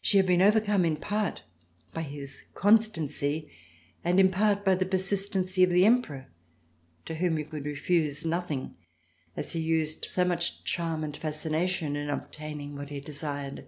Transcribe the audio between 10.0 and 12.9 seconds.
so much charm and fascination in obtaining what